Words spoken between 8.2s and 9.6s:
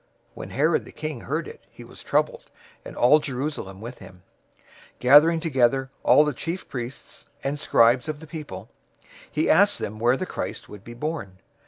people, he